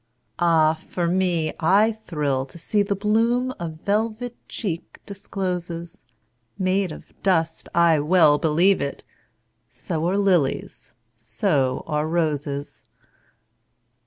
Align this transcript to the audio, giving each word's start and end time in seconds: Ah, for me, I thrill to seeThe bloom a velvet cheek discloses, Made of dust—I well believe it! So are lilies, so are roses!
Ah, 0.39 0.73
for 0.89 1.05
me, 1.07 1.53
I 1.59 1.91
thrill 1.91 2.47
to 2.47 2.57
seeThe 2.57 2.97
bloom 2.97 3.53
a 3.59 3.69
velvet 3.69 4.35
cheek 4.49 4.99
discloses, 5.05 6.05
Made 6.57 6.91
of 6.91 7.13
dust—I 7.21 7.99
well 7.99 8.39
believe 8.39 8.81
it! 8.81 9.03
So 9.69 10.07
are 10.07 10.17
lilies, 10.17 10.93
so 11.17 11.83
are 11.85 12.07
roses! 12.07 12.83